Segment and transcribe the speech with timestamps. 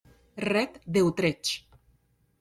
[0.51, 1.69] Red de Utrecht